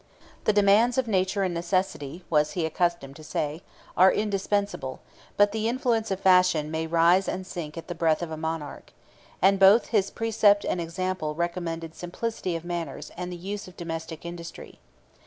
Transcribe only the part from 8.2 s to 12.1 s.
of a monarch;" and both his precept and example recommended